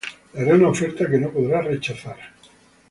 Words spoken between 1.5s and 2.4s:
rechazar